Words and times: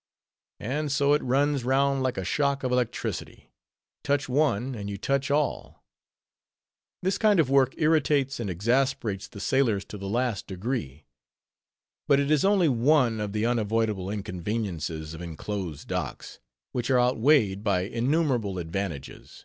_And 0.66 0.90
so 0.90 1.12
it 1.12 1.22
runs 1.22 1.62
round 1.62 2.02
like 2.02 2.16
a 2.16 2.24
shock 2.24 2.62
of 2.64 2.72
electricity; 2.72 3.52
touch 4.02 4.30
one, 4.30 4.74
and 4.74 4.88
you 4.88 4.96
touch 4.96 5.30
all. 5.30 5.84
This 7.02 7.18
kind 7.18 7.38
of 7.38 7.50
work 7.50 7.74
irritates 7.76 8.40
and 8.40 8.48
exasperates 8.48 9.28
the 9.28 9.40
sailors 9.40 9.84
to 9.84 9.98
the 9.98 10.08
last 10.08 10.46
degree; 10.46 11.04
but 12.08 12.18
it 12.18 12.30
is 12.30 12.46
only 12.46 12.66
one 12.66 13.20
of 13.20 13.34
the 13.34 13.44
unavoidable 13.44 14.08
inconveniences 14.08 15.12
of 15.12 15.20
inclosed 15.20 15.88
docks, 15.88 16.38
which 16.72 16.90
are 16.90 16.98
outweighed 16.98 17.62
by 17.62 17.82
innumerable 17.82 18.56
advantages. 18.56 19.44